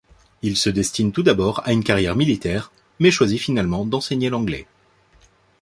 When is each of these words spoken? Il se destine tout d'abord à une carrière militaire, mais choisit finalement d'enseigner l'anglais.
Il 0.41 0.57
se 0.57 0.71
destine 0.71 1.11
tout 1.11 1.21
d'abord 1.21 1.61
à 1.63 1.73
une 1.73 1.83
carrière 1.83 2.15
militaire, 2.15 2.71
mais 2.99 3.11
choisit 3.11 3.39
finalement 3.39 3.85
d'enseigner 3.85 4.31
l'anglais. 4.31 4.65